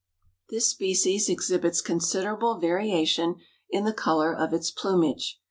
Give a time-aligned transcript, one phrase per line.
[0.49, 3.35] This species exhibits considerable variation
[3.69, 5.37] in the color of its plumage.